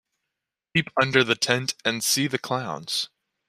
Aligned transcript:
Peep 0.73 0.89
under 0.99 1.23
the 1.23 1.35
tent 1.35 1.75
and 1.85 2.03
see 2.03 2.25
the 2.25 2.39
clowns. 2.39 3.07